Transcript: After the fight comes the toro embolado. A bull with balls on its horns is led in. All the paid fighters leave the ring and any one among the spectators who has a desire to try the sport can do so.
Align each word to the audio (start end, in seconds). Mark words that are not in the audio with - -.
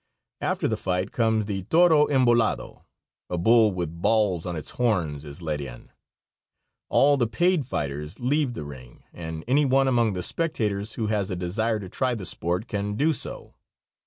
After 0.41 0.67
the 0.67 0.77
fight 0.77 1.11
comes 1.11 1.45
the 1.45 1.61
toro 1.65 2.07
embolado. 2.07 2.85
A 3.29 3.37
bull 3.37 3.71
with 3.71 4.01
balls 4.01 4.47
on 4.47 4.55
its 4.55 4.71
horns 4.71 5.23
is 5.23 5.43
led 5.43 5.61
in. 5.61 5.91
All 6.89 7.17
the 7.17 7.27
paid 7.27 7.67
fighters 7.67 8.19
leave 8.19 8.53
the 8.53 8.63
ring 8.63 9.03
and 9.13 9.43
any 9.47 9.63
one 9.63 9.87
among 9.87 10.13
the 10.13 10.23
spectators 10.23 10.93
who 10.93 11.05
has 11.05 11.29
a 11.29 11.35
desire 11.35 11.79
to 11.79 11.87
try 11.87 12.15
the 12.15 12.25
sport 12.25 12.67
can 12.67 12.95
do 12.95 13.13
so. 13.13 13.53